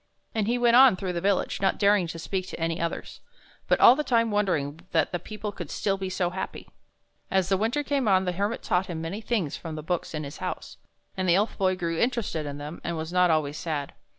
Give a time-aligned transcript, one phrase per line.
[0.33, 3.21] And he went on through the village, not daring to speak to any others,
[3.67, 6.67] but all the time wondering that the people could still be so happy.
[7.29, 10.23] As the winter came on, the Hermit taught him many things from the books in
[10.23, 10.77] his house,
[11.15, 13.93] and the Elf Boy grew interested in them and was not always sad.